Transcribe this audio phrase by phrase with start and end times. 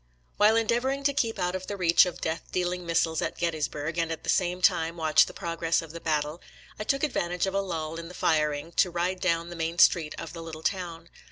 [0.37, 4.11] While endeavoring to keep out of the reach of death dealing missiles at Gettysburg, and
[4.11, 6.41] at the same time watch the progress of the battle,
[6.79, 10.15] I took advantage of a lull in the firing to ride down the main street
[10.17, 11.07] of the little town.